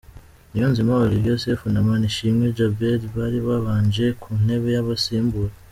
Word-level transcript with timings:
Niyonzima 0.51 0.99
Olivier 1.05 1.37
Sefu 1.43 1.65
na 1.71 1.85
Manishimwe 1.87 2.45
Djabel 2.55 3.01
bari 3.15 3.39
babanje 3.47 4.05
ku 4.21 4.29
ntebe 4.43 4.67
y’abasimbura. 4.75 5.53